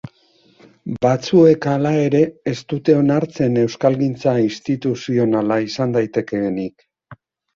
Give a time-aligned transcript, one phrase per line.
[1.05, 2.21] Batzuek, hala ere,
[2.53, 6.89] ez dute onartzen euskalgintza instituzionala izan daitekeenik.